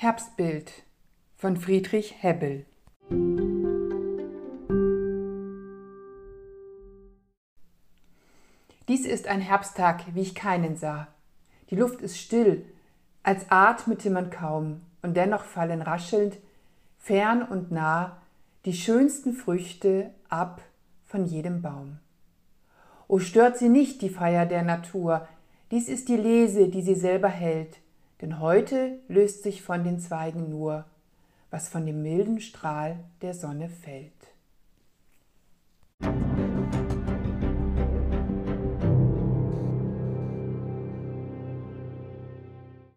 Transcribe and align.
Herbstbild 0.00 0.84
von 1.34 1.56
Friedrich 1.56 2.22
Hebbel 2.22 2.66
Dies 8.86 9.04
ist 9.04 9.26
ein 9.26 9.40
Herbsttag, 9.40 10.04
wie 10.14 10.20
ich 10.20 10.36
keinen 10.36 10.76
sah. 10.76 11.08
Die 11.70 11.74
Luft 11.74 12.00
ist 12.00 12.16
still, 12.16 12.64
als 13.24 13.50
atmete 13.50 14.10
man 14.10 14.30
kaum, 14.30 14.82
und 15.02 15.16
dennoch 15.16 15.42
fallen 15.42 15.82
raschelnd, 15.82 16.36
fern 16.98 17.42
und 17.42 17.72
nah, 17.72 18.18
die 18.66 18.74
schönsten 18.74 19.32
Früchte 19.32 20.14
ab 20.28 20.62
von 21.06 21.26
jedem 21.26 21.60
Baum. 21.60 21.98
O 23.08 23.18
stört 23.18 23.58
sie 23.58 23.68
nicht 23.68 24.00
die 24.02 24.10
Feier 24.10 24.46
der 24.46 24.62
Natur, 24.62 25.26
dies 25.72 25.88
ist 25.88 26.08
die 26.08 26.16
Lese, 26.16 26.68
die 26.68 26.82
sie 26.82 26.94
selber 26.94 27.30
hält, 27.30 27.80
denn 28.20 28.40
heute 28.40 28.98
löst 29.08 29.42
sich 29.42 29.62
von 29.62 29.84
den 29.84 30.00
Zweigen 30.00 30.50
nur, 30.50 30.84
was 31.50 31.68
von 31.68 31.86
dem 31.86 32.02
milden 32.02 32.40
Strahl 32.40 32.98
der 33.22 33.34
Sonne 33.34 33.68
fällt. 33.68 34.12